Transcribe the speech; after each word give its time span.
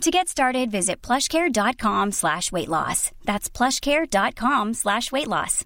To 0.00 0.10
get 0.10 0.28
started, 0.28 0.70
visit 0.70 1.00
plushcare.com 1.00 2.12
slash 2.12 2.52
weight 2.52 2.68
loss. 2.68 3.10
That's 3.24 3.48
plushcare.com 3.48 4.74
slash 4.74 5.12
weight 5.12 5.28
loss. 5.28 5.64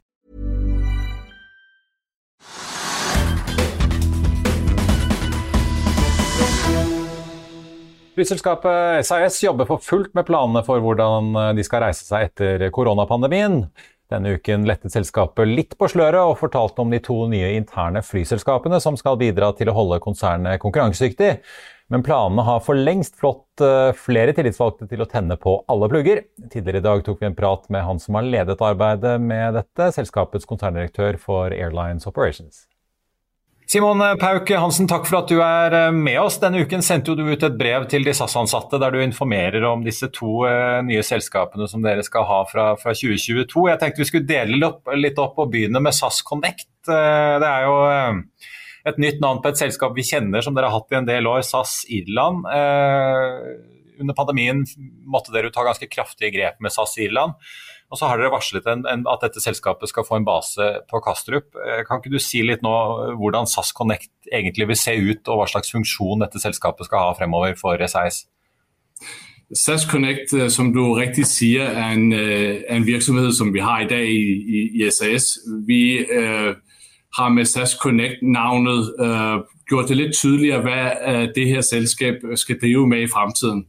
Flyselskapet 8.15 9.07
SAS 9.07 9.43
jobber 9.43 9.67
for 9.67 9.79
fullt 9.79 10.15
med 10.15 10.27
planene 10.27 10.65
for 10.67 10.83
hvordan 10.83 11.35
eh, 11.39 11.53
de 11.55 11.65
skal 11.67 11.85
reise 11.87 12.03
seg 12.07 12.29
etter 12.29 12.65
koronapandemien. 12.75 13.61
Denne 14.11 14.35
uken 14.39 14.65
lettet 14.67 14.95
selskapet 14.95 15.51
litt 15.51 15.77
på 15.79 15.87
sløret 15.93 16.31
og 16.31 16.39
fortalte 16.41 16.83
om 16.83 16.91
de 16.91 16.99
to 17.05 17.21
nye 17.31 17.53
interne 17.59 18.03
flyselskapene 18.03 18.81
som 18.83 18.97
skal 18.99 19.19
bidra 19.21 19.53
til 19.55 19.71
å 19.71 19.77
holde 19.77 20.01
konsernet 20.03 20.63
konkurransedyktig. 20.63 21.35
Men 21.89 22.03
planene 22.05 22.45
har 22.45 22.61
for 22.61 22.77
lengst 22.77 23.17
flått 23.17 23.63
eh, 23.65 23.95
flere 23.97 24.35
tillitsvalgte 24.37 24.91
til 24.91 25.01
å 25.01 25.09
tenne 25.09 25.39
på 25.41 25.55
alle 25.73 25.89
plugger. 25.89 26.21
Tidligere 26.53 26.83
i 26.83 26.85
dag 26.85 27.05
tok 27.05 27.23
vi 27.23 27.31
en 27.31 27.37
prat 27.37 27.65
med 27.73 27.87
han 27.87 28.01
som 28.03 28.19
har 28.19 28.27
ledet 28.29 28.61
arbeidet 28.61 29.15
med 29.25 29.57
dette, 29.57 29.93
selskapets 29.97 30.49
konserndirektør 30.49 31.17
for 31.23 31.55
Airlines 31.57 32.05
Operations. 32.11 32.67
Simon 33.73 34.05
eh, 34.05 34.19
Pauk 34.21 34.53
Hansen, 34.53 34.91
takk 34.91 35.09
for 35.09 35.23
at 35.23 35.33
du 35.33 35.41
er 35.41 35.79
eh, 35.79 35.89
med 35.97 36.21
oss. 36.21 36.37
Denne 36.45 36.61
uken 36.61 36.85
sendte 36.85 37.17
du 37.17 37.25
ut 37.25 37.49
et 37.49 37.57
brev 37.57 37.89
til 37.89 38.05
de 38.05 38.13
SAS-ansatte 38.21 38.83
der 38.85 38.93
du 38.93 39.01
informerer 39.01 39.65
om 39.71 39.87
disse 39.87 40.13
to 40.13 40.45
nye 40.85 41.07
selskapene 41.07 41.71
som 41.73 41.81
dere 41.85 42.05
skal 42.05 42.29
ha 42.29 42.43
fra, 42.53 42.69
fra 42.77 42.93
2022. 42.93 43.65
Jeg 43.73 43.81
tenkte 43.81 44.05
vi 44.05 44.11
skulle 44.13 44.29
dele 44.29 44.75
litt 45.01 45.25
opp 45.25 45.41
og 45.41 45.57
begynne 45.57 45.81
med 45.81 45.97
SAS 45.97 46.21
Connect. 46.21 46.69
Det 46.85 47.49
er 47.49 47.65
jo 47.65 47.81
et 48.87 49.01
nytt 49.01 49.23
navn 49.23 49.43
på 49.43 49.51
et 49.51 49.61
selskap 49.61 49.97
vi 49.97 50.07
kjenner 50.07 50.45
som 50.45 50.55
dere 50.57 50.71
har 50.71 50.79
hatt 50.79 50.95
i 50.95 51.01
en 51.01 51.09
del 51.09 51.27
år, 51.31 51.43
SAS 51.47 51.81
Irland. 51.91 52.47
Eh, 52.53 53.49
under 53.99 54.15
pandemien 54.15 54.63
måtte 55.07 55.35
dere 55.35 55.51
ta 55.55 55.65
ganske 55.67 55.89
kraftige 55.91 56.33
grep 56.37 56.63
med 56.63 56.75
SAS 56.75 56.97
Irland. 57.03 57.35
Og 57.89 57.97
så 57.97 58.09
har 58.09 58.21
dere 58.21 58.33
varslet 58.35 58.67
en, 58.69 58.85
en, 58.87 59.05
at 59.09 59.23
dette 59.25 59.41
selskapet 59.41 59.89
skal 59.91 60.05
få 60.05 60.19
en 60.19 60.27
base 60.27 60.65
på 60.91 61.01
Kastrup. 61.05 61.55
Eh, 61.57 61.83
kan 61.89 62.03
ikke 62.03 62.13
du 62.13 62.21
si 62.23 62.43
litt 62.45 62.65
nå 62.65 62.75
hvordan 63.19 63.49
SAS 63.49 63.73
Connect 63.77 64.13
egentlig 64.29 64.69
vil 64.71 64.79
se 64.79 64.95
ut, 64.99 65.23
og 65.27 65.41
hva 65.41 65.49
slags 65.51 65.73
funksjon 65.75 66.25
dette 66.25 66.43
selskapet 66.43 66.89
skal 66.89 67.07
ha 67.07 67.17
fremover 67.19 67.57
for 67.59 67.81
SAS? 67.89 68.27
SAS 69.57 69.89
Connect, 69.89 70.37
eh, 70.37 70.51
som 70.53 70.71
du 70.75 70.83
rigtig 70.99 71.27
siger, 71.27 71.73
er 71.73 71.97
en, 71.97 72.13
en 72.13 72.87
virksomhed, 72.87 73.33
som 73.33 73.55
vi 73.57 73.65
har 73.65 73.87
i 73.87 73.91
dag 73.91 74.05
i, 74.05 74.23
i, 74.61 74.65
i 74.85 74.91
SAS. 74.93 75.39
Vi 75.67 75.83
øh, 76.05 76.53
har 77.19 77.29
med 77.29 77.45
SAS 77.45 77.71
Connect-navnet 77.71 78.95
øh, 79.01 79.41
gjort 79.69 79.89
det 79.89 79.97
lidt 79.97 80.15
tydeligere 80.15 80.61
hvad 80.61 80.91
øh, 81.09 81.29
det 81.35 81.49
her 81.49 81.61
selskab 81.61 82.15
skal 82.35 82.61
drive 82.61 82.87
med 82.87 83.03
i 83.03 83.07
fremtiden. 83.07 83.67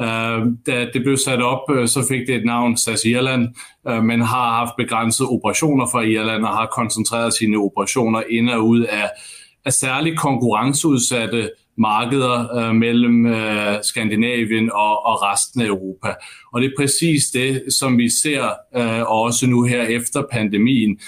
Øh, 0.00 0.40
da 0.66 0.86
det 0.92 1.02
blev 1.02 1.16
sat 1.16 1.42
op, 1.42 1.70
øh, 1.70 1.88
så 1.88 2.06
fik 2.08 2.26
det 2.26 2.34
et 2.34 2.44
navn 2.44 2.76
SAS 2.76 3.04
Irland, 3.04 3.48
øh, 3.88 4.02
men 4.02 4.20
har 4.20 4.52
haft 4.58 4.72
begrænsede 4.78 5.28
operationer 5.28 5.86
fra 5.92 6.00
Irland 6.00 6.44
og 6.44 6.56
har 6.56 6.66
koncentreret 6.66 7.34
sine 7.34 7.56
operationer 7.56 8.22
ind 8.30 8.50
og 8.50 8.66
ud 8.66 8.80
af, 8.80 9.10
af 9.64 9.72
særligt 9.72 10.18
konkurrenceudsatte 10.18 11.50
markeder 11.78 12.56
øh, 12.56 12.74
mellem 12.74 13.26
øh, 13.26 13.76
Skandinavien 13.82 14.70
og, 14.72 15.06
og 15.06 15.22
resten 15.22 15.60
af 15.60 15.66
Europa. 15.66 16.14
Og 16.52 16.60
det 16.60 16.66
er 16.66 16.82
præcis 16.82 17.24
det, 17.24 17.62
som 17.78 17.98
vi 17.98 18.08
ser 18.22 18.44
øh, 18.76 19.02
også 19.02 19.46
nu 19.46 19.62
her 19.62 19.82
efter 19.82 20.22
pandemien, 20.32 20.98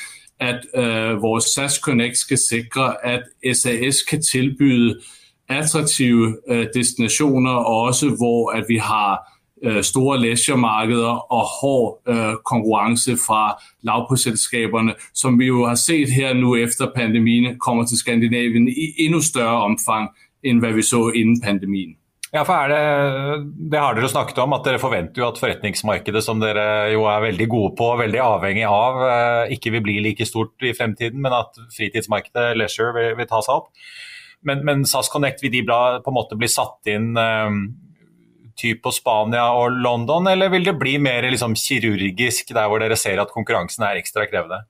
at 0.40 0.60
øh, 0.74 1.22
vores 1.22 1.44
SAS 1.44 1.74
Connect 1.74 2.16
skal 2.16 2.38
sikre, 2.38 3.06
at 3.06 3.22
SAS 3.56 4.02
kan 4.02 4.22
tilbyde 4.22 5.00
attraktive 5.48 6.38
øh, 6.48 6.66
destinationer, 6.74 7.50
og 7.50 7.82
også 7.82 8.08
hvor 8.08 8.50
at 8.50 8.64
vi 8.68 8.76
har 8.76 9.36
øh, 9.64 9.82
store 9.82 10.20
leisure-markeder 10.20 11.32
og 11.32 11.44
hård 11.60 12.02
øh, 12.08 12.34
konkurrence 12.44 13.16
fra 13.16 13.62
lavprisselskaberne, 13.82 14.94
som 15.14 15.38
vi 15.38 15.46
jo 15.46 15.66
har 15.66 15.74
set 15.74 16.10
her 16.10 16.34
nu 16.34 16.56
efter 16.56 16.92
pandemien, 16.96 17.58
kommer 17.58 17.86
til 17.86 17.98
Skandinavien 17.98 18.68
i 18.68 18.94
endnu 18.98 19.20
større 19.20 19.62
omfang, 19.62 20.08
end 20.42 20.58
hvad 20.58 20.72
vi 20.72 20.82
så 20.82 21.12
inden 21.14 21.40
pandemien. 21.40 21.96
Ja, 22.36 22.42
for 22.44 22.52
er 22.52 22.68
det, 22.68 23.52
det 23.72 23.80
har 23.80 23.96
dere 23.96 24.10
snakket 24.12 24.38
om, 24.42 24.52
at 24.52 24.66
dere 24.66 24.80
forventer 24.80 25.22
jo 25.22 25.28
at 25.30 25.38
forretningsmarkedet, 25.40 26.20
som 26.24 26.42
dere 26.42 26.90
jo 26.92 27.06
er 27.08 27.22
veldig 27.30 27.46
gode 27.48 27.70
på 27.78 27.86
og 27.94 28.02
veldig 28.02 28.20
avhengig 28.20 28.66
av, 28.68 28.98
eh, 29.06 29.54
ikke 29.56 29.72
vil 29.72 29.84
bli 29.86 29.94
like 30.04 30.26
stort 30.28 30.66
i 30.66 30.74
fremtiden, 30.76 31.22
men 31.24 31.32
at 31.32 31.56
fritidsmarkedet, 31.72 32.50
leisure, 32.60 32.92
vil, 32.98 33.14
vil 33.16 33.30
ta 33.30 33.40
seg 33.46 33.62
opp. 33.62 33.70
Men, 34.46 34.60
men 34.68 34.84
SAS 34.84 35.08
Connect, 35.12 35.40
vil 35.40 35.54
de 35.54 35.64
på 35.64 36.12
en 36.12 36.18
måte 36.18 36.36
bli 36.36 36.50
satt 36.50 36.90
inn 36.92 37.16
um, 37.16 37.62
typ 38.60 38.82
på 38.84 38.92
Spania 38.92 39.48
og 39.56 39.80
London, 39.80 40.28
eller 40.28 40.52
vil 40.52 40.68
det 40.68 40.76
bli 40.76 40.98
mer 41.02 41.24
liksom, 41.30 41.56
kirurgisk 41.56 42.52
der 42.52 42.68
hvor 42.68 42.84
dere 42.84 43.00
ser 43.00 43.22
at 43.22 43.32
konkurransen 43.32 43.88
er 43.88 44.02
ekstra 44.02 44.28
krevende? 44.28 44.66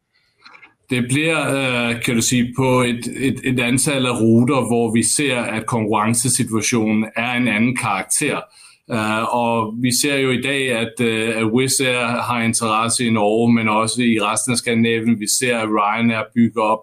Det 0.91 1.05
blir 1.09 1.39
øh, 1.39 2.03
kan 2.03 2.15
du 2.15 2.23
sige, 2.23 2.55
på 2.57 2.83
et, 2.83 3.07
et, 3.17 3.41
et 3.45 3.61
antal 3.61 4.07
af 4.07 4.21
ruter 4.21 4.67
hvor 4.67 4.93
vi 4.93 5.03
ser 5.03 5.41
at 5.41 5.67
konkurrencesituationen 5.67 7.05
er 7.17 7.33
en 7.33 7.49
anden 7.49 7.77
karakter. 7.77 8.41
Uh, 8.89 9.35
og 9.35 9.75
Vi 9.83 9.91
ser 10.03 10.17
jo 10.17 10.31
i 10.31 10.41
dag 10.41 10.73
at, 10.73 10.93
uh, 11.01 11.41
at 11.41 11.45
Wizz 11.45 11.81
Air 11.81 12.07
har 12.07 12.43
interesse 12.43 13.07
i 13.07 13.11
Norge, 13.11 13.53
men 13.53 13.69
også 13.69 14.03
i 14.03 14.19
resten 14.21 14.53
af 14.53 14.59
Skandinavien. 14.59 15.21
Vi 15.21 15.27
ser 15.39 15.59
at 15.59 15.69
Ryanair 15.69 16.23
bygger 16.35 16.63
op 16.63 16.81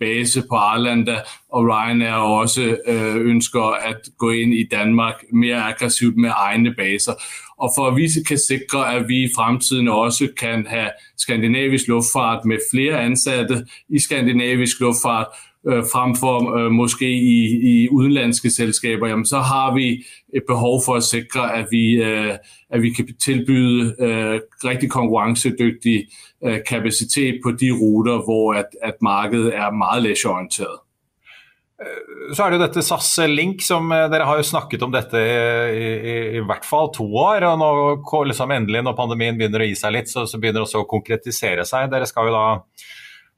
base 0.00 0.42
på 0.48 0.56
Arlanda, 0.56 1.16
og 1.48 1.64
Ryanair 1.64 2.12
også 2.12 2.78
øh, 2.86 3.16
ønsker 3.16 3.62
at 3.62 3.96
gå 4.18 4.30
ind 4.30 4.54
i 4.54 4.68
Danmark 4.70 5.14
mere 5.32 5.62
aggressivt 5.62 6.16
med 6.16 6.30
egne 6.36 6.74
baser. 6.74 7.12
Og 7.58 7.70
for 7.76 7.86
at 7.86 7.96
vi 7.96 8.08
kan 8.28 8.38
sikre, 8.38 8.94
at 8.94 9.08
vi 9.08 9.24
i 9.24 9.28
fremtiden 9.36 9.88
også 9.88 10.28
kan 10.38 10.66
have 10.66 10.90
skandinavisk 11.18 11.88
luftfart 11.88 12.44
med 12.44 12.58
flere 12.72 13.00
ansatte 13.00 13.66
i 13.88 13.98
skandinavisk 13.98 14.80
luftfart, 14.80 15.26
øh, 15.68 15.84
frem 15.92 16.14
for 16.16 16.56
øh, 16.56 16.70
måske 16.70 17.08
i, 17.10 17.38
i 17.72 17.88
udenlandske 17.88 18.50
selskaber, 18.50 19.08
jamen 19.08 19.26
så 19.26 19.38
har 19.38 19.74
vi 19.74 20.04
et 20.34 20.42
behov 20.46 20.82
for 20.86 20.94
at 20.94 21.02
sikre, 21.02 21.56
at 21.56 21.66
vi, 21.70 21.84
øh, 22.02 22.34
at 22.70 22.82
vi 22.82 22.90
kan 22.90 23.08
tilbyde 23.24 23.94
øh, 23.98 24.40
rigtig 24.64 24.90
konkurrencedygtig 24.90 26.06
øh, 26.44 26.58
kapacitet 26.68 27.40
på 27.44 27.50
de 27.50 27.70
ruter, 27.80 28.24
hvor 28.24 28.54
at, 28.54 28.66
at 28.82 28.94
markedet 29.02 29.56
er 29.56 29.70
meget 29.70 30.02
leisure-orienteret. 30.02 30.78
Øh, 31.82 32.34
så 32.34 32.44
er 32.44 32.50
det 32.50 32.58
jo 32.58 32.62
dette 32.62 32.82
SAS 32.82 33.18
Link, 33.28 33.62
som 33.62 33.92
eh, 33.92 34.06
dere 34.12 34.26
har 34.28 34.38
jo 34.38 34.46
snakket 34.46 34.82
om 34.86 34.92
dette 34.94 35.18
i, 35.18 35.88
i, 36.12 36.14
i 36.38 36.42
hvert 36.46 36.66
fall 36.68 36.92
to 36.94 37.06
år. 37.16 37.44
og 37.50 37.58
nå 37.58 38.22
liksom 38.30 38.52
Endelig, 38.54 38.82
når 38.82 38.98
pandemien 38.98 39.38
begynner 39.38 39.64
å 39.64 39.68
gi 39.68 39.78
seg 39.78 39.96
litt, 39.96 40.10
så, 40.12 40.26
så 40.26 40.38
begynner 40.38 40.62
det 40.62 40.68
også 40.68 40.84
å 40.84 40.90
konkretisere 40.90 41.66
seg. 41.68 41.90
Dere 41.92 42.06
skal 42.06 42.30
jo 42.30 42.36
da 42.36 42.46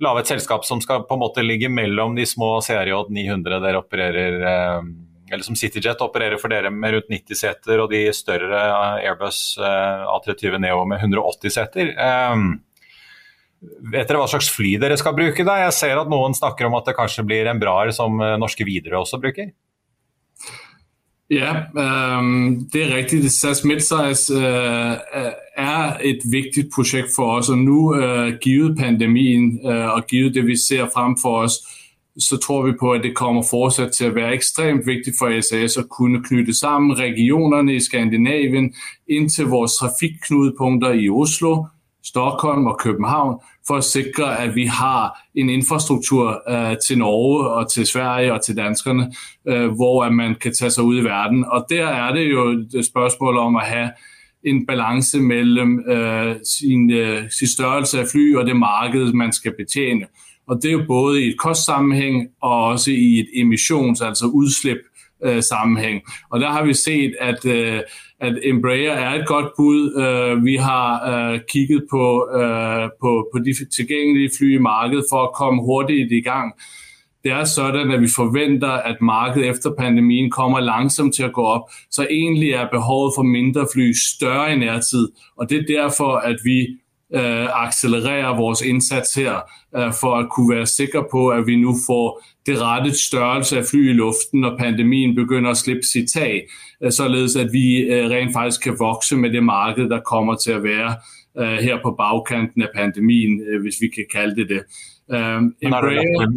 lage 0.03 0.23
et 0.23 0.31
selskap 0.35 0.65
som 0.69 0.81
skal 0.83 1.05
på 1.09 1.17
en 1.17 1.23
måte 1.23 1.45
ligge 1.45 1.71
mellom 1.73 2.17
de 2.17 2.27
små 2.29 2.57
CRJ 2.65 3.07
900 3.13 3.61
dere 3.65 3.81
opererer 3.81 4.39
eh, 4.51 4.89
eller 5.33 5.43
som 5.43 5.57
CityJet 5.59 6.05
opererer 6.05 6.39
for 6.39 6.53
dere 6.53 6.71
med 6.71 6.93
rundt 6.95 7.09
90 7.11 7.41
seter, 7.41 7.81
og 7.83 7.91
de 7.91 8.05
større 8.15 8.61
eh, 8.61 9.09
Airbus 9.09 9.41
eh, 9.59 10.05
A320 10.13 10.61
Neo 10.63 10.85
med 10.89 11.03
180 11.03 11.57
seter. 11.57 11.93
Vet 13.91 14.07
dere 14.07 14.21
hva 14.21 14.29
slags 14.31 14.51
fly 14.53 14.77
dere 14.79 14.99
skal 15.01 15.17
bruke? 15.17 15.47
da? 15.47 15.57
Jeg 15.65 15.75
ser 15.75 15.99
at 15.99 16.13
noen 16.13 16.37
snakker 16.37 16.69
om 16.69 16.77
at 16.79 16.87
det 16.87 16.95
kanskje 16.99 17.25
blir 17.27 17.49
en 17.51 17.61
Brar 17.63 17.91
som 17.97 18.21
norske 18.39 18.67
Widerøe 18.69 19.01
også 19.01 19.19
bruker? 19.23 19.51
Ja, 21.31 21.57
øh, 21.57 22.23
det 22.73 22.83
er 22.83 22.97
rigtigt. 22.97 23.33
SAS 23.33 23.65
Midsize 23.65 24.35
øh, 24.35 24.91
øh, 24.91 25.33
er 25.57 25.97
et 26.05 26.19
vigtigt 26.31 26.69
projekt 26.75 27.09
for 27.17 27.37
os, 27.37 27.49
og 27.49 27.59
nu 27.59 27.97
øh, 27.97 28.39
givet 28.41 28.79
pandemien 28.79 29.61
øh, 29.67 29.95
og 29.95 30.07
givet 30.07 30.35
det 30.35 30.47
vi 30.47 30.57
ser 30.57 30.87
frem 30.95 31.17
for 31.23 31.39
os, 31.39 31.53
så 32.19 32.37
tror 32.37 32.67
vi 32.67 32.73
på 32.81 32.93
at 32.93 33.05
det 33.05 33.17
kommer 33.17 33.43
fortsat 33.51 33.93
til 33.93 34.05
at 34.05 34.15
være 34.15 34.35
ekstremt 34.35 34.87
vigtigt 34.87 35.17
for 35.19 35.41
SAS 35.41 35.77
at 35.77 35.89
kunne 35.89 36.25
knytte 36.25 36.55
sammen 36.55 36.99
regionerne 36.99 37.75
i 37.75 37.81
Skandinavien 37.81 38.75
ind 39.09 39.31
til 39.31 39.45
vores 39.45 39.73
trafikknudepunkter 39.73 40.93
i 40.93 41.09
Oslo, 41.09 41.65
Stockholm 42.09 42.67
og 42.67 42.79
København 42.79 43.41
for 43.67 43.77
at 43.77 43.85
sikre 43.85 44.39
at 44.39 44.55
vi 44.55 44.65
har 44.65 45.23
en 45.35 45.51
infrastruktur 45.51 46.43
øh, 46.51 46.77
til 46.89 46.99
Norge 46.99 47.49
og 47.49 47.73
til 47.73 47.87
Sverige 47.87 48.33
og 48.33 48.45
til 48.45 48.57
danskerne, 48.57 49.13
øh, 49.49 49.71
hvor 49.71 50.11
man 50.11 50.35
kan 50.35 50.55
tage 50.55 50.71
sig 50.71 50.85
ud 50.85 51.01
i 51.01 51.05
verden. 51.05 51.45
Og 51.45 51.67
Der 51.71 51.87
er 51.87 52.15
det 52.15 52.31
jo 52.31 52.49
et 52.49 52.87
spørgsmål 52.87 53.37
om 53.39 53.57
at 53.57 53.63
have 53.63 53.91
en 54.45 54.67
balance 54.67 55.21
mellem 55.21 55.91
øh, 55.91 56.37
sin, 56.45 56.91
øh, 56.91 57.31
sin 57.31 57.49
størrelse 57.49 58.01
af 58.01 58.07
fly 58.13 58.37
og 58.37 58.47
det 58.47 58.57
marked, 58.57 59.13
man 59.13 59.33
skal 59.33 59.53
betjene. 59.59 60.07
Og 60.49 60.57
det 60.63 60.69
er 60.69 60.73
jo 60.73 60.85
både 60.89 61.25
i 61.25 61.29
et 61.29 61.39
kostsammenhæng 61.39 62.29
og 62.43 62.65
også 62.65 62.91
i 62.91 63.19
et 63.19 63.29
emissions, 63.35 64.01
altså 64.01 64.27
udslip 64.27 64.79
øh, 65.27 65.43
sammenhæng. 65.43 66.03
Og 66.31 66.41
der 66.41 66.51
har 66.51 66.65
vi 66.65 66.75
set, 66.75 67.15
at, 67.21 67.45
øh, 67.45 67.81
at 68.21 68.39
Embraer 68.43 68.93
er 68.93 69.21
et 69.21 69.27
godt 69.27 69.47
bud. 69.57 69.81
Øh, 70.05 70.45
vi 70.45 70.57
har 70.57 70.89
øh, 71.11 71.41
kigget 71.53 71.87
på, 71.91 72.29
øh, 72.35 72.89
på, 73.01 73.29
på 73.33 73.39
de 73.39 73.53
tilgængelige 73.77 74.31
fly 74.39 74.55
i 74.55 74.59
markedet 74.59 75.05
for 75.11 75.23
at 75.23 75.35
komme 75.35 75.63
hurtigt 75.63 76.13
i 76.13 76.21
gang. 76.21 76.53
Det 77.25 77.35
er 77.35 77.45
sådan, 77.45 77.91
at 77.91 78.01
vi 78.01 78.09
forventer, 78.17 78.69
at 78.69 78.97
markedet 79.01 79.49
efter 79.49 79.71
pandemien 79.79 80.31
kommer 80.31 80.61
langsomt 80.61 81.15
til 81.15 81.23
at 81.23 81.33
gå 81.33 81.43
op, 81.43 81.63
så 81.91 82.07
egentlig 82.11 82.51
er 82.51 82.69
behovet 82.73 83.13
for 83.17 83.23
mindre 83.23 83.67
fly 83.75 83.93
større 83.93 84.53
i 84.53 84.59
nærtid, 84.59 85.09
og 85.37 85.51
det 85.51 85.59
er 85.59 85.81
derfor, 85.81 86.17
at 86.17 86.37
vi 86.45 86.67
øh, 87.15 87.65
accelererer 87.67 88.37
vores 88.37 88.61
indsats 88.63 89.15
her, 89.15 89.35
øh, 89.77 89.93
for 90.01 90.17
at 90.17 90.29
kunne 90.31 90.57
være 90.57 90.67
sikre 90.67 91.05
på, 91.11 91.29
at 91.29 91.47
vi 91.47 91.57
nu 91.57 91.75
får 91.87 92.23
det 92.47 92.63
rette 92.63 92.99
størrelse 92.99 93.59
af 93.59 93.65
fly 93.71 93.91
i 93.91 93.93
luften, 93.93 94.41
når 94.41 94.57
pandemien 94.59 95.15
begynder 95.15 95.51
at 95.51 95.57
slippe 95.57 95.83
sit 95.93 96.11
tag, 96.13 96.49
øh, 96.83 96.93
således 96.93 97.37
at 97.37 97.53
vi 97.53 97.77
øh, 97.77 98.11
rent 98.11 98.33
faktisk 98.33 98.63
kan 98.63 98.77
vokse 98.79 99.17
med 99.17 99.31
det 99.33 99.45
marked, 99.45 99.89
der 99.89 100.01
kommer 100.01 100.35
til 100.35 100.53
at 100.53 100.63
være 100.63 100.97
øh, 101.39 101.59
her 101.59 101.79
på 101.83 101.91
bagkanten 101.99 102.63
af 102.63 102.69
pandemien, 102.75 103.41
øh, 103.49 103.63
hvis 103.63 103.77
vi 103.81 103.89
kan 103.89 104.05
kalde 104.13 104.37
det 104.37 104.49
det. 104.49 104.63
Um, 105.09 105.55
lagt, 105.63 105.85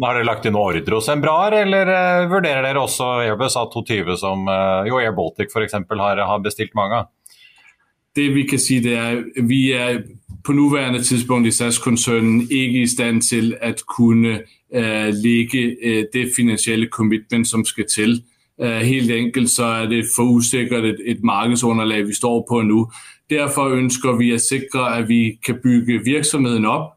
har 0.04 0.14
dere 0.14 0.24
lagt 0.24 0.44
inn 0.46 0.54
ordre 0.54 0.94
hos 0.94 1.08
Embraer, 1.10 1.56
eller 1.64 1.88
uh, 1.90 2.30
vurderer 2.30 2.62
dere 2.62 2.78
også 2.78 3.08
Airbus 3.24 3.56
A220, 3.58 4.14
som 4.20 4.44
uh, 4.46 4.86
jo 4.86 5.00
Air 5.02 5.10
Baltic 5.16 5.50
f.eks. 5.50 5.74
Har, 5.90 6.22
har 6.22 6.38
bestilt 6.44 6.76
mange 6.78 7.00
av? 7.00 7.08
Det 8.14 8.28
vi 8.34 8.44
kan 8.46 8.62
si, 8.62 8.78
det 8.84 8.94
er 8.94 9.18
vi 9.46 9.72
er 9.74 9.98
på 10.44 10.52
nuværende 10.52 11.02
tidspunkt 11.02 11.46
i 11.46 11.50
SAS-koncernen 11.50 12.48
ikke 12.50 12.82
i 12.82 12.86
stand 12.86 13.22
til 13.22 13.56
at 13.60 13.82
kunne 13.86 14.40
øh, 14.74 15.14
lægge 15.14 15.76
øh, 15.82 16.04
det 16.12 16.32
finansielle 16.36 16.86
commitment, 16.86 17.48
som 17.48 17.64
skal 17.64 17.86
til. 17.94 18.22
Uh, 18.58 18.66
helt 18.66 19.10
enkelt 19.10 19.50
så 19.50 19.64
er 19.64 19.86
det 19.86 20.04
for 20.16 20.22
usikkert 20.22 20.84
et, 20.84 20.96
et 21.04 21.22
markedsunderlag, 21.22 22.06
vi 22.06 22.14
står 22.14 22.46
på 22.48 22.62
nu. 22.62 22.90
Derfor 23.30 23.68
ønsker 23.68 24.16
vi 24.16 24.30
at 24.30 24.40
sikre, 24.40 24.96
at 24.98 25.08
vi 25.08 25.38
kan 25.46 25.58
bygge 25.62 26.04
virksomheden 26.04 26.64
op, 26.64 26.90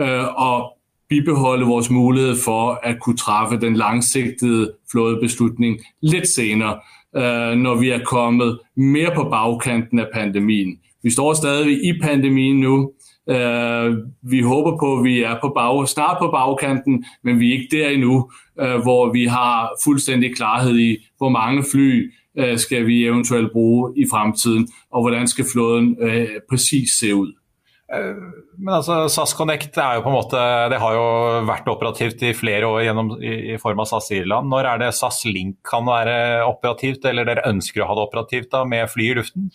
øh, 0.00 0.24
og 0.36 0.78
bibeholde 1.08 1.66
vores 1.66 1.90
mulighed 1.90 2.36
for 2.44 2.80
at 2.82 3.00
kunne 3.00 3.16
træffe 3.16 3.60
den 3.60 3.74
langsigtede 3.74 4.72
flådebeslutning 4.90 5.80
lidt 6.00 6.28
senere, 6.28 6.80
øh, 7.16 7.56
når 7.56 7.80
vi 7.80 7.90
er 7.90 8.04
kommet 8.04 8.58
mere 8.76 9.10
på 9.14 9.24
bagkanten 9.24 9.98
af 9.98 10.06
pandemien. 10.14 10.78
Vi 11.02 11.10
står 11.10 11.34
stadig 11.34 11.84
i 11.84 12.00
pandemien 12.02 12.60
nu. 12.60 12.92
Øh, 13.30 13.96
vi 14.22 14.40
håber 14.40 14.78
på, 14.80 14.98
at 14.98 15.04
vi 15.04 15.22
er 15.22 15.36
på 15.40 15.48
bag, 15.48 15.88
snart 15.88 16.16
på 16.20 16.30
bagkanten, 16.30 17.04
men 17.24 17.40
vi 17.40 17.48
er 17.48 17.52
ikke 17.52 17.76
der 17.76 17.88
endnu, 17.88 18.30
øh, 18.60 18.80
hvor 18.82 19.12
vi 19.12 19.24
har 19.24 19.70
fuldstændig 19.84 20.36
klarhed 20.36 20.78
i, 20.78 20.96
hvor 21.18 21.28
mange 21.28 21.64
fly 21.72 22.12
øh, 22.38 22.58
skal 22.58 22.86
vi 22.86 23.04
eventuelt 23.04 23.52
bruge 23.52 23.92
i 23.96 24.04
fremtiden, 24.10 24.68
og 24.90 25.02
hvordan 25.02 25.28
skal 25.28 25.44
flåden 25.52 25.96
øh, 26.00 26.28
præcis 26.50 26.90
se 26.90 27.14
ud. 27.14 27.37
Eh, 27.94 28.20
men 28.58 28.74
altså, 28.74 29.06
SAS 29.12 29.32
Connect 29.38 29.78
er 29.80 29.96
jo 29.98 30.04
på 30.04 30.12
en 30.12 30.18
måte, 30.18 30.42
det 30.72 30.80
har 30.82 30.98
jo 30.98 31.06
vært 31.48 31.70
operativt 31.72 32.22
i 32.26 32.34
flere 32.36 32.68
år 32.68 32.84
gjennom, 32.88 33.14
i, 33.22 33.54
i 33.54 33.58
form 33.62 33.80
av 33.84 33.88
SAS 33.90 34.12
Irland. 34.18 34.50
Når 34.52 34.70
er 34.72 34.84
det 34.84 34.92
SAS 34.98 35.24
Link 35.28 35.58
kan 35.68 35.88
være 35.88 36.44
operativt, 36.48 37.08
eller 37.08 37.28
dere 37.28 37.48
ønsker 37.48 37.84
å 37.84 37.90
ha 37.90 37.98
det 37.98 38.06
operativt 38.10 38.52
da, 38.54 38.64
med 38.68 38.90
fly 38.92 39.10
i 39.12 39.18
luften? 39.18 39.50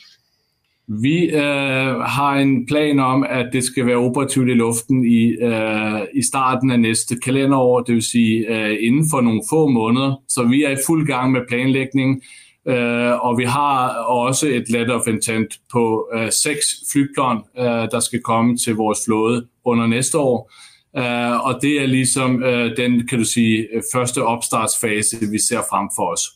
Vi 0.87 1.29
øh, 1.31 1.99
har 2.01 2.35
en 2.35 2.65
plan 2.67 2.99
om, 2.99 3.25
at 3.29 3.49
det 3.53 3.63
skal 3.63 3.85
være 3.87 3.97
operativt 4.03 4.49
i 4.49 4.53
luften 4.53 5.05
i, 5.05 5.35
øh, 5.41 6.01
i 6.13 6.23
starten 6.23 6.71
av 6.71 6.79
neste 6.79 7.15
kalenderår, 7.23 7.85
dvs. 7.87 8.09
Si, 8.09 8.43
øh, 8.43 8.57
eh, 8.57 8.75
innenfor 8.87 9.21
noen 9.23 9.43
få 9.49 9.67
måneder. 9.71 10.17
Så 10.27 10.43
vi 10.43 10.63
er 10.63 10.75
i 10.75 10.83
full 10.87 11.07
gang 11.07 11.31
med 11.31 11.47
planlægning. 11.47 12.21
Øh, 12.67 13.25
og 13.25 13.37
vi 13.37 13.43
har 13.43 13.89
også 14.07 14.47
et 14.47 14.69
letter 14.69 14.95
of 14.95 15.07
intent 15.07 15.59
på 15.71 16.09
øh, 16.13 16.31
seks 16.31 16.65
flyplan, 16.91 17.43
øh, 17.57 17.91
der 17.91 17.99
skal 17.99 18.21
komme 18.21 18.57
til 18.57 18.75
vores 18.75 18.99
flåde 19.05 19.47
under 19.65 19.87
næste 19.87 20.17
år. 20.17 20.51
Uh, 20.97 21.47
og 21.47 21.57
det 21.61 21.81
er 21.81 21.85
ligesom 21.85 22.35
uh, 22.35 22.69
den, 22.77 23.07
kan 23.07 23.17
du 23.17 23.25
sige, 23.25 23.67
første 23.93 24.23
opstartsfase, 24.23 25.17
vi 25.31 25.39
ser 25.41 25.63
frem 25.69 25.89
for 25.95 26.13
os. 26.13 26.27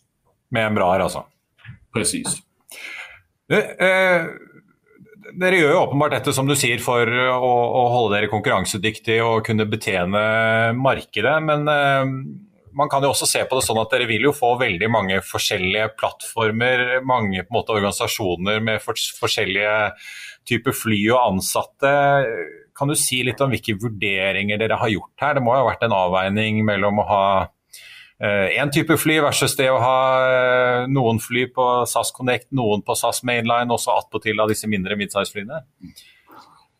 Med 0.51 0.65
Embraer, 0.65 1.03
altså? 1.03 1.21
Præcis. 1.93 2.27
Uh, 3.53 3.57
uh, 3.57 4.23
dere 5.41 5.59
gjør 5.59 5.75
jo 5.75 5.83
åpenbart 5.83 6.15
dette 6.17 6.33
som 6.33 6.49
du 6.49 6.55
sier 6.57 6.81
for 6.81 7.05
å, 7.05 7.51
å 7.81 7.83
holde 7.93 8.15
dere 8.15 8.31
konkurransedyktige 8.31 9.21
og 9.21 9.45
kunne 9.45 9.69
betjene 9.69 10.23
markedet, 10.73 11.37
men 11.45 11.69
man 12.77 12.89
kan 12.91 13.03
jo 13.03 13.09
også 13.11 13.27
se 13.29 13.41
på 13.47 13.57
det 13.57 13.65
sånn 13.65 13.79
at 13.81 13.91
dere 13.93 14.07
vil 14.09 14.27
jo 14.27 14.35
få 14.35 14.53
veldig 14.59 14.89
mange 14.93 15.17
forskjellige 15.25 15.89
plattformer, 15.97 17.01
mange 17.05 17.41
på 17.41 17.51
en 17.51 17.57
måte 17.57 17.75
organisasjoner 17.75 18.61
med 18.63 18.83
forskjellige 18.83 19.75
typer 20.47 20.75
fly 20.77 20.99
og 21.15 21.21
ansatte. 21.33 21.91
Kan 22.77 22.91
du 22.91 22.95
si 22.99 23.23
litt 23.25 23.41
om 23.41 23.53
hvilke 23.53 23.77
vurderinger 23.81 24.61
dere 24.61 24.77
har 24.79 24.93
gjort 24.93 25.23
her? 25.23 25.37
Det 25.37 25.45
må 25.45 25.55
jo 25.55 25.63
ha 25.63 25.69
vært 25.71 25.87
en 25.87 25.95
avveining 25.97 26.61
mellom 26.67 27.01
å 27.01 27.07
ha 27.09 27.23
eh, 28.21 28.59
én 28.59 28.69
uh, 28.69 28.73
type 28.73 28.99
fly 29.01 29.17
versus 29.25 29.57
det 29.57 29.71
å 29.73 29.81
ha 29.81 29.97
uh, 30.21 30.91
noen 30.91 31.21
fly 31.23 31.47
på 31.53 31.65
SAS 31.89 32.13
Connect, 32.13 32.51
noen 32.55 32.85
på 32.85 32.97
SAS 32.99 33.23
Mainline, 33.25 33.73
også 33.73 33.97
attpåtil 33.97 34.43
av 34.43 34.53
disse 34.53 34.69
mindre 34.69 34.99
midsize-flyene? 34.99 35.63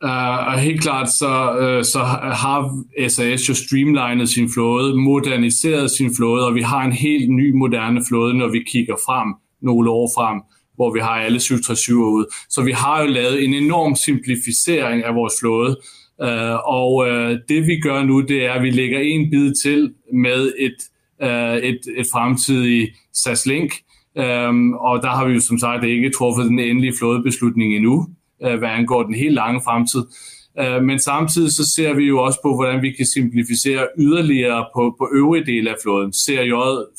Uh, 0.03 0.47
og 0.47 0.59
helt 0.59 0.81
klart 0.81 1.09
så, 1.11 1.33
uh, 1.51 1.83
så 1.83 1.99
har 2.43 2.83
SAS 3.07 3.49
jo 3.49 3.53
streamlinet 3.53 4.29
sin 4.29 4.49
flåde, 4.53 4.95
moderniseret 4.95 5.91
sin 5.91 6.15
flåde, 6.15 6.47
og 6.47 6.55
vi 6.55 6.61
har 6.61 6.81
en 6.85 6.91
helt 6.91 7.29
ny 7.29 7.53
moderne 7.53 8.01
flåde, 8.07 8.37
når 8.37 8.47
vi 8.47 8.63
kigger 8.71 8.95
frem 9.05 9.33
nogle 9.61 9.89
år 9.89 10.11
frem, 10.17 10.41
hvor 10.75 10.93
vi 10.93 10.99
har 10.99 11.15
alle 11.15 11.39
737 11.39 11.97
ud. 11.97 12.25
Så 12.49 12.61
vi 12.61 12.71
har 12.71 13.01
jo 13.01 13.07
lavet 13.07 13.43
en 13.43 13.53
enorm 13.53 13.95
simplificering 13.95 15.03
af 15.03 15.15
vores 15.15 15.33
flåde, 15.39 15.77
uh, 16.23 16.57
og 16.77 16.95
uh, 16.95 17.31
det 17.49 17.67
vi 17.67 17.79
gør 17.79 18.03
nu, 18.03 18.21
det 18.21 18.45
er, 18.45 18.53
at 18.53 18.63
vi 18.63 18.71
lægger 18.71 18.99
en 18.99 19.29
bid 19.29 19.53
til 19.63 19.93
med 20.13 20.53
et, 20.59 20.77
uh, 21.23 21.57
et, 21.69 21.79
et 21.97 22.07
fremtidigt 22.13 22.89
SAS 23.13 23.45
Link, 23.45 23.71
um, 24.15 24.73
og 24.73 25.01
der 25.03 25.09
har 25.09 25.27
vi 25.27 25.33
jo 25.33 25.39
som 25.39 25.59
sagt 25.59 25.83
ikke 25.83 26.09
truffet 26.09 26.45
den 26.45 26.59
endelige 26.59 26.93
flådebeslutning 26.99 27.75
endnu, 27.75 28.07
Øh, 28.45 28.57
hvad 28.57 28.69
angår 28.69 29.03
den 29.03 29.13
helt 29.13 29.33
lange 29.33 29.61
fremtid. 29.63 30.03
Øh, 30.59 30.83
men 30.83 30.99
samtidig 30.99 31.51
så 31.51 31.73
ser 31.75 31.93
vi 31.93 32.03
jo 32.03 32.23
også 32.23 32.39
på, 32.43 32.55
hvordan 32.55 32.81
vi 32.81 32.91
kan 32.91 33.05
simplificere 33.05 33.87
yderligere 33.99 34.65
på, 34.75 34.95
på 34.99 35.09
øvrige 35.13 35.45
dele 35.45 35.69
af 35.69 35.75
flåden. 35.83 36.13
CRJ, 36.13 36.51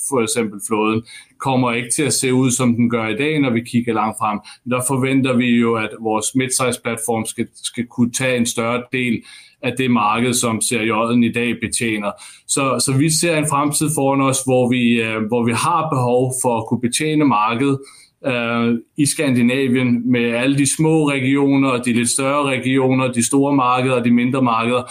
for 0.08 0.22
eksempel 0.22 0.60
flåden, 0.68 1.02
kommer 1.38 1.72
ikke 1.72 1.90
til 1.96 2.02
at 2.02 2.12
se 2.12 2.34
ud, 2.34 2.50
som 2.50 2.74
den 2.74 2.90
gør 2.90 3.06
i 3.08 3.16
dag, 3.16 3.40
når 3.40 3.50
vi 3.50 3.60
kigger 3.60 3.94
langt 3.94 4.18
frem. 4.18 4.38
Der 4.70 4.80
forventer 4.88 5.36
vi 5.36 5.46
jo, 5.46 5.74
at 5.74 5.90
vores 6.00 6.26
midsize 6.34 6.80
platform 6.84 7.26
skal, 7.26 7.48
skal 7.54 7.86
kunne 7.86 8.12
tage 8.12 8.36
en 8.36 8.46
større 8.46 8.82
del 8.92 9.22
af 9.62 9.72
det 9.78 9.90
marked, 9.90 10.34
som 10.34 10.60
CRJ'en 10.64 11.24
i 11.24 11.32
dag 11.32 11.54
betjener. 11.60 12.10
Så, 12.48 12.82
så 12.86 12.92
vi 12.98 13.10
ser 13.10 13.38
en 13.38 13.48
fremtid 13.50 13.90
foran 13.94 14.20
os, 14.20 14.38
hvor 14.44 14.70
vi, 14.70 15.02
øh, 15.02 15.22
hvor 15.28 15.44
vi 15.44 15.52
har 15.52 15.88
behov 15.90 16.32
for 16.42 16.58
at 16.58 16.66
kunne 16.68 16.80
betjene 16.80 17.24
markedet, 17.24 17.78
øh, 18.26 18.78
i 18.96 19.06
Skandinavien 19.06 20.10
med 20.10 20.30
alle 20.30 20.58
de 20.58 20.76
små 20.76 21.10
regioner, 21.10 21.82
de 21.82 21.92
lidt 21.92 22.08
større 22.08 22.42
regioner, 22.42 23.12
de 23.12 23.26
store 23.26 23.56
markeder 23.56 23.94
og 23.94 24.04
de 24.04 24.10
mindre 24.10 24.42
markeder, 24.42 24.82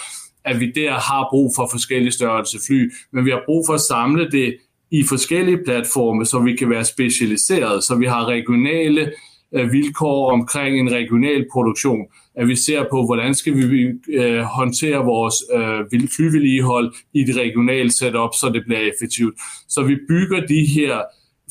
at 0.46 0.60
vi 0.60 0.72
der 0.72 0.92
har 0.92 1.28
brug 1.30 1.52
for 1.56 1.68
forskellige 1.72 2.12
størrelse 2.12 2.58
fly, 2.68 2.92
men 3.14 3.26
vi 3.26 3.30
har 3.30 3.42
brug 3.46 3.64
for 3.68 3.74
at 3.74 3.82
samle 3.82 4.32
det 4.32 4.58
i 4.92 5.04
forskellige 5.04 5.60
platforme, 5.66 6.26
så 6.26 6.40
vi 6.40 6.56
kan 6.56 6.70
være 6.70 6.86
specialiseret, 6.86 7.84
så 7.84 7.96
vi 7.96 8.06
har 8.06 8.26
regionale 8.26 9.12
øh, 9.56 9.72
vilkår 9.72 10.32
omkring 10.32 10.80
en 10.80 10.92
regional 10.92 11.46
produktion, 11.52 12.06
at 12.36 12.48
vi 12.48 12.56
ser 12.56 12.84
på, 12.92 13.06
hvordan 13.06 13.36
skal 13.36 13.54
vi 13.58 13.88
øh, 14.14 14.40
håndtere 14.40 15.06
vores 15.06 15.36
øh, 15.56 16.10
flyvedligehold 16.16 16.94
i 17.14 17.24
det 17.24 17.36
regionalt 17.36 17.94
setup, 17.94 18.30
så 18.34 18.52
det 18.54 18.64
bliver 18.66 18.80
effektivt. 18.80 19.36
Så 19.70 19.84
vi 19.84 19.96
bygger 20.08 20.46
de 20.46 20.66
her 20.66 21.02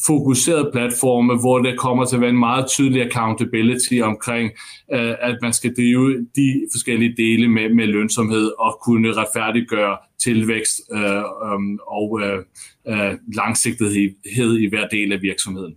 fokuserede 0.07 0.71
platforme, 0.73 1.41
hvor 1.41 1.59
det 1.59 1.79
kommer 1.79 2.05
til 2.05 2.17
at 2.17 2.21
være 2.21 2.31
en 2.31 2.39
meget 2.39 2.67
tydelig 2.67 3.03
accountability 3.03 4.01
omkring, 4.03 4.51
øh, 4.93 5.15
at 5.21 5.39
man 5.43 5.53
skal 5.53 5.75
drive 5.77 6.27
de 6.37 6.67
forskellige 6.73 7.15
dele 7.17 7.49
med, 7.49 7.75
med 7.75 7.87
lønsomhed 7.87 8.51
og 8.59 8.79
kunne 8.83 9.13
retfærdiggøre 9.13 9.97
tilvækst 10.23 10.81
øh, 10.93 11.17
øh, 11.17 11.79
og 11.87 12.21
øh, 12.23 12.39
øh 12.89 13.15
langsigtighed 13.35 14.59
i 14.59 14.69
hver 14.69 14.89
del 14.89 15.13
af 15.13 15.23
virksomheden 15.23 15.77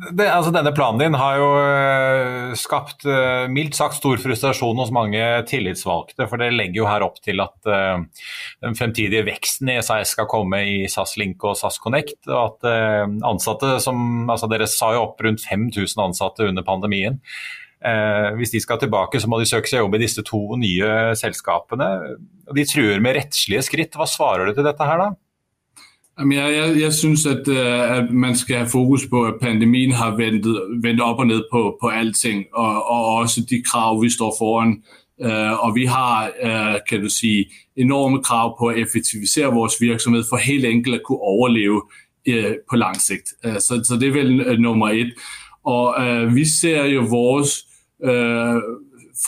det, 0.00 0.26
altså 0.32 0.52
denne 0.54 0.72
planen 0.72 1.00
din 1.02 1.16
har 1.18 1.36
jo 1.36 1.48
eh, 1.60 2.52
skapt 2.58 3.04
uh, 3.08 3.44
mildt 3.52 3.76
sagt 3.76 3.98
stor 3.98 4.20
frustrasjon 4.22 4.78
hos 4.80 4.92
mange 4.94 5.20
tillitsvalgte. 5.50 6.24
For 6.30 6.40
det 6.40 6.50
legger 6.54 6.80
jo 6.80 6.88
her 6.88 7.04
opp 7.04 7.20
til 7.24 7.42
at 7.44 7.68
uh, 7.68 8.00
den 8.64 8.78
fremtidige 8.78 9.26
veksten 9.28 9.72
i 9.74 9.78
SAS 9.84 10.14
skal 10.16 10.28
komme 10.30 10.62
i 10.64 10.76
SAS 10.90 11.16
Link 11.20 11.44
og 11.44 11.58
SAS 11.60 11.80
Connect. 11.82 12.18
Og 12.30 12.38
at 12.40 12.70
ansatte 13.28 13.76
som 13.84 14.30
altså 14.30 14.48
Dere 14.50 14.68
sa 14.70 14.94
jo 14.96 15.04
opp 15.08 15.20
rundt 15.24 15.44
5000 15.44 16.04
ansatte 16.08 16.48
under 16.48 16.64
pandemien. 16.66 17.20
hvis 18.36 18.50
de 18.52 18.60
skal 18.60 18.78
tilbake, 18.78 19.20
så 19.20 19.28
må 19.28 19.38
de 19.40 19.48
søke 19.48 19.68
seg 19.68 19.80
jobb 19.80 19.94
i 19.96 20.02
disse 20.02 20.22
to 20.26 20.40
nye 20.60 21.14
selskapene. 21.16 21.88
og 22.48 22.56
De 22.56 22.64
truer 22.68 23.00
med 23.00 23.16
rettslige 23.16 23.62
skritt. 23.64 23.96
Hva 23.96 24.08
svarer 24.08 24.46
du 24.46 24.54
til 24.54 24.66
dette 24.66 24.84
her, 24.84 25.00
da? 25.00 25.29
Jamen, 26.18 26.38
jeg, 26.38 26.54
jeg, 26.54 26.80
jeg 26.80 26.92
synes, 26.92 27.26
at, 27.26 27.48
øh, 27.48 27.96
at 27.96 28.10
man 28.10 28.36
skal 28.36 28.56
have 28.56 28.68
fokus 28.68 29.06
på, 29.06 29.24
at 29.24 29.34
pandemien 29.42 29.92
har 29.92 30.16
ventet, 30.16 30.62
vendt 30.82 31.00
op 31.00 31.18
og 31.18 31.26
ned 31.26 31.44
på, 31.52 31.78
på 31.80 31.88
alting, 31.88 32.44
og, 32.54 32.90
og 32.90 33.16
også 33.16 33.40
de 33.50 33.62
krav, 33.62 34.02
vi 34.02 34.10
står 34.10 34.34
foran. 34.38 34.82
Øh, 35.22 35.64
og 35.64 35.74
vi 35.74 35.84
har, 35.84 36.30
øh, 36.42 36.78
kan 36.88 37.00
du 37.00 37.08
sige, 37.08 37.46
enorme 37.76 38.22
krav 38.22 38.58
på 38.58 38.66
at 38.66 38.78
effektivisere 38.78 39.54
vores 39.54 39.80
virksomhed 39.80 40.24
for 40.30 40.36
helt 40.36 40.64
enkelt 40.64 40.94
at 40.94 41.02
kunne 41.04 41.20
overleve 41.20 41.82
øh, 42.28 42.54
på 42.70 42.76
lang 42.76 43.00
sigt. 43.00 43.34
Øh, 43.44 43.54
så, 43.54 43.84
så 43.88 43.96
det 44.00 44.08
er 44.08 44.12
vel 44.12 44.40
øh, 44.40 44.58
nummer 44.58 44.88
et. 44.88 45.12
Og 45.64 46.06
øh, 46.06 46.34
vi 46.34 46.44
ser 46.44 46.84
jo 46.84 47.00
vores 47.00 47.64
Øh, 48.04 48.62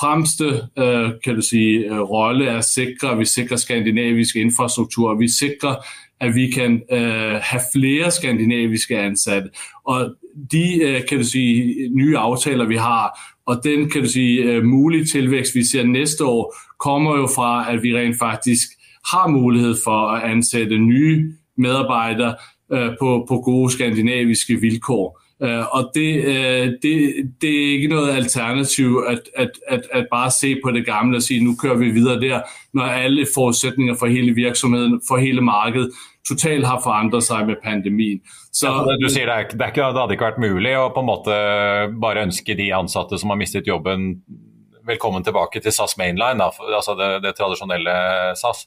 fremste 0.01 0.45
øh, 0.79 1.11
kan 1.25 1.35
du 1.35 1.43
sige, 1.43 1.79
øh, 1.79 2.01
rolle 2.01 2.47
er 2.47 2.59
at 2.59 2.65
sikre, 2.65 3.11
at 3.11 3.19
vi 3.19 3.25
sikrer 3.25 3.57
skandinavisk 3.57 4.37
infrastruktur, 4.37 5.11
og 5.11 5.21
vi 5.21 5.29
sikrer, 5.29 5.75
at 6.23 6.35
vi 6.35 6.51
kan 6.51 6.83
øh, 6.93 7.41
have 7.43 7.63
flere 7.75 8.11
skandinaviske 8.11 8.99
ansatte. 8.99 9.51
Og 9.85 10.15
de, 10.53 10.83
øh, 10.83 11.07
kan 11.09 11.19
du 11.19 11.25
sige, 11.25 11.89
nye 11.89 12.19
aftaler, 12.19 12.67
vi 12.67 12.77
har, 12.77 13.19
og 13.47 13.61
den, 13.65 13.91
kan 13.91 14.03
du 14.03 14.09
sige, 14.09 14.43
øh, 14.43 14.65
mulige 14.65 15.05
tilvækst, 15.05 15.55
vi 15.55 15.65
ser 15.65 15.85
næste 15.85 16.25
år, 16.25 16.57
kommer 16.81 17.17
jo 17.17 17.27
fra, 17.27 17.73
at 17.73 17.83
vi 17.83 17.97
rent 17.97 18.19
faktisk 18.19 18.69
har 19.13 19.29
mulighed 19.29 19.75
for 19.85 20.09
at 20.09 20.31
ansætte 20.31 20.79
nye 20.79 21.33
medarbejdere 21.57 22.35
øh, 22.73 22.91
på, 23.01 23.27
på 23.29 23.41
gode 23.41 23.73
skandinaviske 23.73 24.61
vilkår. 24.61 25.22
Uh, 25.43 25.77
og 25.77 25.91
det, 25.95 26.11
uh, 26.33 26.67
det, 26.83 26.93
det 27.41 27.51
er 27.51 27.73
ikke 27.73 27.89
noget 27.89 28.15
alternativ 28.15 29.05
at, 29.09 29.21
at, 29.37 29.51
at, 29.69 29.83
at 29.93 30.07
bare 30.11 30.31
se 30.31 30.57
på 30.65 30.71
det 30.71 30.87
gamle 30.87 31.17
og 31.17 31.23
sige, 31.23 31.45
nu 31.45 31.57
kører 31.63 31.77
vi 31.77 31.91
videre 31.91 32.21
der, 32.21 32.41
når 32.75 32.83
alle 32.83 33.27
forudsætninger 33.35 33.95
for 33.99 34.07
hele 34.07 34.35
virksomheden, 34.35 35.01
for 35.09 35.17
hele 35.17 35.41
markedet, 35.41 35.91
totalt 36.29 36.67
har 36.67 36.81
forandret 36.85 37.25
seg 37.25 37.47
med 37.47 37.57
pandemien. 37.65 38.21
Så, 38.53 38.69
ja, 38.69 38.97
du 39.03 39.09
sier 39.11 39.27
det, 39.27 39.35
er, 39.35 39.49
det, 39.51 39.61
er 39.61 39.73
ikke, 39.73 39.81
det 39.81 40.01
hadde 40.01 40.17
ikke 40.17 40.29
vært 40.29 40.43
mulig 40.43 40.77
å 40.79 40.91
på 40.95 41.03
en 41.03 41.09
måte 41.11 41.39
bare 42.05 42.27
ønske 42.29 42.57
de 42.59 42.69
ansatte 42.77 43.19
som 43.19 43.33
har 43.33 43.41
mistet 43.41 43.67
jobben, 43.67 44.13
velkommen 44.87 45.25
tilbake 45.25 45.63
til 45.63 45.75
SAS 45.75 45.97
Mainline, 45.99 46.39
da, 46.39 46.51
altså 46.77 46.95
det, 46.99 47.11
det 47.27 47.35
tradisjonelle 47.39 47.97
SAS? 48.39 48.67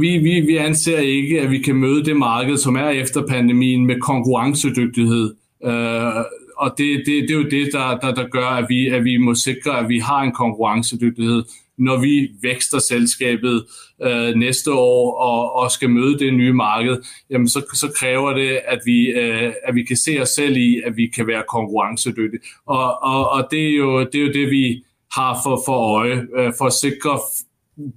Vi, 0.00 0.18
vi, 0.24 0.40
vi, 0.40 0.56
anser 0.56 1.04
ikke 1.04 1.42
at 1.44 1.50
vi 1.50 1.58
kan 1.60 1.76
møte 1.76 2.08
det 2.08 2.16
marked 2.16 2.56
som 2.62 2.78
er 2.80 2.96
efter 2.96 3.26
pandemien 3.28 3.84
med 3.86 4.00
konkurransedygtighet. 4.00 5.34
Øh, 5.64 6.24
og 6.56 6.74
det, 6.78 7.02
det, 7.06 7.22
det 7.22 7.30
er 7.30 7.34
jo 7.34 7.48
det, 7.48 7.68
der, 7.72 7.98
der, 7.98 8.14
der 8.14 8.28
gør, 8.28 8.46
at 8.46 8.66
vi, 8.68 8.88
at 8.88 9.04
vi 9.04 9.16
må 9.16 9.34
sikre, 9.34 9.78
at 9.78 9.88
vi 9.88 9.98
har 9.98 10.22
en 10.22 10.32
konkurrencedygtighed 10.32 11.44
når 11.78 12.00
vi 12.00 12.30
vækster 12.42 12.78
selskabet 12.78 13.66
øh, 14.02 14.34
næste 14.34 14.72
år 14.72 15.14
og, 15.14 15.52
og 15.52 15.70
skal 15.70 15.90
møde 15.90 16.18
det 16.18 16.34
nye 16.34 16.52
marked, 16.52 16.96
jamen 17.30 17.48
så, 17.48 17.66
så 17.74 17.92
kræver 17.96 18.32
det, 18.32 18.60
at 18.66 18.78
vi, 18.84 19.06
øh, 19.06 19.52
at 19.64 19.74
vi 19.74 19.82
kan 19.82 19.96
se 19.96 20.18
os 20.22 20.28
selv 20.28 20.56
i, 20.56 20.82
at 20.86 20.96
vi 20.96 21.06
kan 21.06 21.26
være 21.26 21.44
konkurrencedygtige. 21.48 22.40
Og, 22.66 23.02
og, 23.02 23.30
og 23.30 23.48
det, 23.50 23.68
er 23.70 23.76
jo, 23.76 24.00
det 24.00 24.14
er 24.14 24.26
jo 24.26 24.32
det, 24.32 24.50
vi 24.50 24.84
har 25.12 25.40
for, 25.44 25.62
for 25.66 25.96
øje, 25.96 26.26
øh, 26.36 26.52
for 26.58 26.66
at 26.66 26.72
sikre 26.72 27.20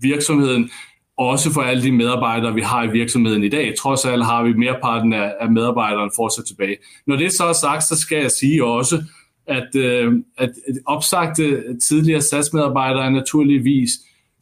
virksomheden, 0.01 0.69
også 1.17 1.53
for 1.53 1.62
alle 1.62 1.83
de 1.83 1.91
medarbejdere, 1.91 2.53
vi 2.53 2.62
har 2.62 2.83
i 2.83 2.91
virksomheden 2.91 3.43
i 3.43 3.50
dag. 3.50 3.74
Trods 3.79 4.05
alt 4.05 4.25
har 4.25 4.43
vi 4.43 4.53
merparten 4.53 5.13
af, 5.13 5.33
af 5.39 5.51
medarbejderne 5.51 6.12
fortsat 6.15 6.45
tilbage. 6.45 6.77
Når 7.07 7.15
det 7.15 7.31
så 7.31 7.45
er 7.45 7.53
sagt, 7.53 7.83
så 7.83 7.95
skal 7.95 8.17
jeg 8.17 8.31
sige 8.31 8.65
også, 8.65 9.03
at, 9.47 9.75
øh, 9.75 10.13
at 10.38 10.50
opsagte 10.86 11.63
tidligere 11.88 12.21
SAS-medarbejdere 12.21 13.05
er 13.05 13.09
naturligvis 13.09 13.91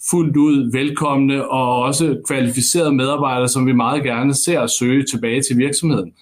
fuldt 0.10 0.38
ud 0.38 0.72
velkomne 0.72 1.50
og 1.50 1.82
også 1.82 2.22
kvalificerede 2.28 2.94
medarbejdere, 2.94 3.50
som 3.50 3.68
vi 3.68 3.74
meget 3.74 4.04
gerne 4.04 4.34
ser 4.34 4.68
søge 4.68 5.04
tilbage 5.04 5.42
til 5.42 5.58
virksomheden. 5.58 6.14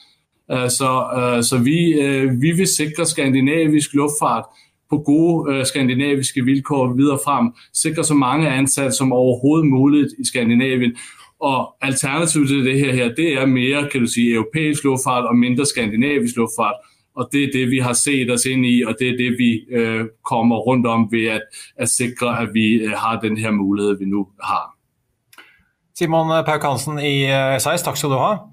Øh, 0.51 0.69
så, 0.69 1.05
øh, 1.17 1.43
så 1.43 1.57
vi, 1.57 1.93
øh, 1.93 2.41
vi 2.41 2.51
vil 2.51 2.67
sikre 2.67 3.05
skandinavisk 3.05 3.93
luftfart 3.93 4.45
på 4.93 4.97
gode 4.97 5.53
øh, 5.53 5.65
skandinaviske 5.65 6.45
vilkår 6.45 6.93
videre 6.93 7.19
frem, 7.25 7.45
sikre 7.73 8.03
så 8.03 8.13
mange 8.13 8.49
ansatte 8.49 8.91
som 8.91 9.13
overhovedet 9.13 9.67
muligt 9.67 10.11
i 10.19 10.25
Skandinavien, 10.25 10.95
og 11.39 11.75
alternativet 11.81 12.47
til 12.47 12.65
det 12.65 12.79
her, 12.79 12.93
her 12.93 13.15
det 13.15 13.33
er 13.33 13.45
mere, 13.45 13.89
kan 13.91 14.01
du 14.01 14.07
sige, 14.07 14.33
europæisk 14.33 14.83
luftfart 14.83 15.25
og 15.25 15.35
mindre 15.35 15.65
skandinavisk 15.65 16.35
luftfart, 16.35 16.75
og 17.15 17.29
det 17.31 17.43
er 17.43 17.49
det, 17.53 17.71
vi 17.71 17.79
har 17.79 17.93
set 17.93 18.31
os 18.31 18.45
ind 18.45 18.65
i, 18.65 18.83
og 18.87 18.95
det 18.99 19.07
er 19.09 19.17
det, 19.17 19.31
vi 19.37 19.75
øh, 19.77 20.05
kommer 20.25 20.55
rundt 20.55 20.87
om 20.87 21.07
ved 21.11 21.25
at, 21.25 21.41
at 21.77 21.89
sikre, 21.89 22.41
at 22.41 22.49
vi 22.53 22.73
øh, 22.73 22.91
har 22.91 23.19
den 23.19 23.37
her 23.37 23.51
mulighed, 23.51 23.97
vi 23.99 24.05
nu 24.05 24.27
har. 24.43 24.75
Simon 25.97 26.45
Pauk 26.45 26.63
Hansen 26.63 26.99
i 26.99 27.25
øh, 27.25 27.59
SAS, 27.59 27.83
tak 27.83 27.97
skal 27.97 28.09
du 28.09 28.15
ha. 28.15 28.52